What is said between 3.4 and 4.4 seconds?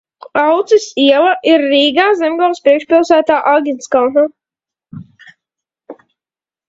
Āgenskalnā.